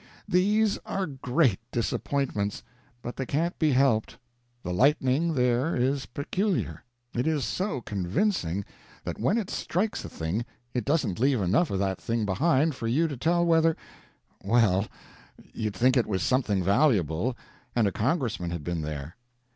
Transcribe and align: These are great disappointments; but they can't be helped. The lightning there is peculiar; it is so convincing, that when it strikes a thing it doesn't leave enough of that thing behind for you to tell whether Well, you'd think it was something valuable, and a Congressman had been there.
These 0.27 0.79
are 0.83 1.05
great 1.05 1.59
disappointments; 1.71 2.63
but 3.03 3.17
they 3.17 3.25
can't 3.27 3.59
be 3.59 3.69
helped. 3.73 4.17
The 4.63 4.73
lightning 4.73 5.35
there 5.35 5.75
is 5.75 6.07
peculiar; 6.07 6.83
it 7.13 7.27
is 7.27 7.45
so 7.45 7.81
convincing, 7.81 8.65
that 9.03 9.19
when 9.19 9.37
it 9.37 9.51
strikes 9.51 10.03
a 10.03 10.09
thing 10.09 10.43
it 10.73 10.85
doesn't 10.85 11.19
leave 11.19 11.39
enough 11.39 11.69
of 11.69 11.77
that 11.77 12.01
thing 12.01 12.25
behind 12.25 12.73
for 12.73 12.87
you 12.87 13.07
to 13.09 13.15
tell 13.15 13.45
whether 13.45 13.77
Well, 14.43 14.87
you'd 15.53 15.75
think 15.75 15.95
it 15.95 16.07
was 16.07 16.23
something 16.23 16.63
valuable, 16.63 17.37
and 17.75 17.85
a 17.85 17.91
Congressman 17.91 18.49
had 18.49 18.63
been 18.63 18.81
there. 18.81 19.17